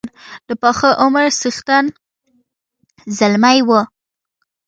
د 0.47 0.49
پاخه 0.61 0.89
عمر 1.01 1.25
څښتن 1.39 1.85
زلمی 3.17 3.59
وو. 3.67 3.81